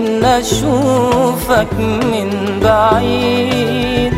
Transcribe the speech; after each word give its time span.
إن 0.00 0.24
أشوفك 0.24 1.72
من 2.12 2.60
بعيد 2.62 4.12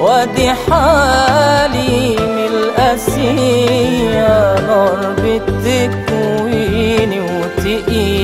وادي 0.00 0.50
حالي 0.50 2.16
من 2.16 2.48
الأسير 2.52 4.26
نار 4.66 5.14
بتكويني 5.22 7.20
وتقيل 7.20 8.15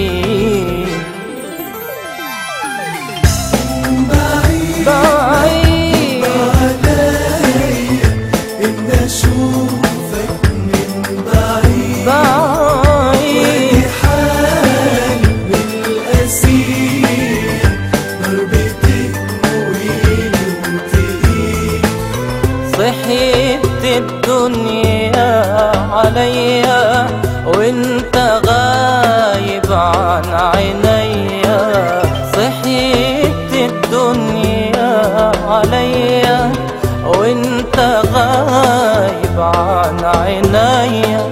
وانت 37.22 37.78
غايب 38.14 39.40
عن 39.40 40.04
عينيا 40.04 41.30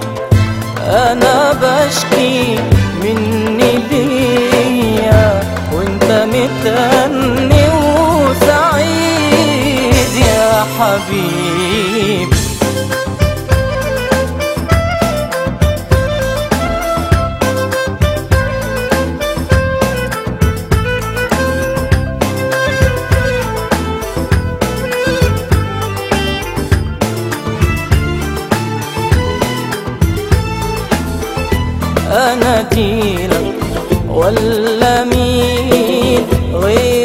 أنا 0.87 1.53
بشكي 1.53 2.60
ولا 34.09 35.05
مين 35.05 36.23
غير 36.55 37.00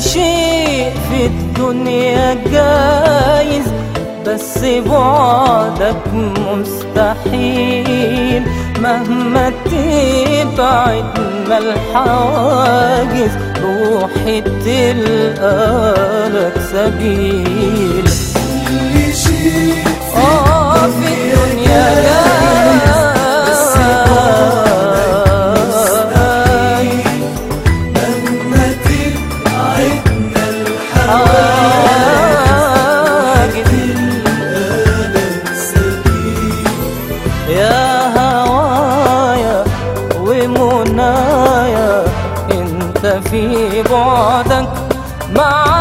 شيء 0.00 0.92
في 1.10 1.26
الدنيا 1.26 2.34
جايز 2.34 3.66
بس 4.26 4.58
بعدك 4.64 6.02
مستحيل. 6.56 8.42
مهما 8.82 9.52
تبعد 9.64 11.18
ما 11.48 11.58
الحواجز 11.58 13.32
روحي 13.62 14.40
تلقى 14.40 15.94
لك 16.28 16.56
سبيل. 16.72 18.06
منايا 40.58 42.04
إنت 42.52 43.06
في 43.06 43.82
بعدك 43.82 44.68
مع 45.36 45.73